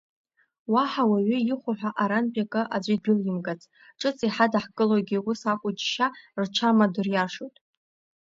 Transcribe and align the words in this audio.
Уаҳа 0.73 1.03
уаҩы 1.09 1.37
ихәо 1.51 1.71
ҳәа 1.79 1.89
арантәи 2.03 2.43
акы 2.45 2.61
аӡәы 2.75 2.93
идәылимгац, 2.95 3.61
ҿыц 3.99 4.17
иҳадаҳкылогьы 4.25 5.17
ус 5.29 5.41
акәу 5.51 5.71
џьшьа 5.77 6.07
рҽамадыриашоит… 6.41 7.55